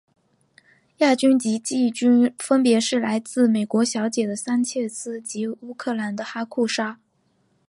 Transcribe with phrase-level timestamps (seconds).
[0.97, 6.99] 亚军及季军分别是来自美国小姐的桑切斯及乌克兰的哈库沙。